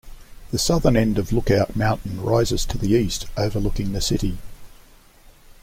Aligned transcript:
The 0.49 0.57
southern 0.57 0.97
end 0.97 1.19
of 1.19 1.31
Lookout 1.31 1.75
Mountain 1.75 2.21
rises 2.21 2.65
to 2.65 2.77
the 2.79 2.93
east 2.93 3.27
overlooking 3.37 3.93
the 3.93 4.01
city. 4.01 4.39